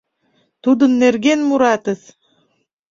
[0.63, 2.01] Тудын нерген муратыс!..